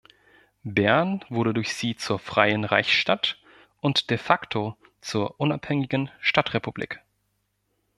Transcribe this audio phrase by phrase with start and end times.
[0.63, 3.37] Bern wurde durch sie zur Freien Reichsstadt
[3.81, 7.01] und "de facto" zur unabhängigen Stadtrepublik.